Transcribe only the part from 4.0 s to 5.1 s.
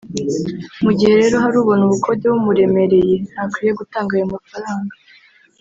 ayo mafaranga